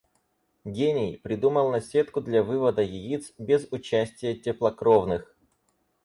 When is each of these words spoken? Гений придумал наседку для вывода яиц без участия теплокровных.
Гений 0.65 1.17
придумал 1.17 1.69
наседку 1.69 2.21
для 2.21 2.41
вывода 2.41 2.81
яиц 2.81 3.33
без 3.37 3.67
участия 3.69 4.33
теплокровных. 4.33 5.37